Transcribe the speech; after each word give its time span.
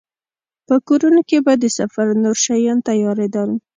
په 0.67 0.75
کورونو 0.87 1.21
کې 1.29 1.37
به 1.45 1.53
د 1.61 1.65
سفر 1.77 2.07
نور 2.23 2.37
شیان 2.45 2.77
تيارېدل. 2.87 3.49